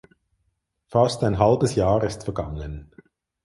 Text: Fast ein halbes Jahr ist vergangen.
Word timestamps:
Fast 0.87 1.23
ein 1.23 1.37
halbes 1.37 1.75
Jahr 1.75 2.03
ist 2.03 2.23
vergangen. 2.23 2.89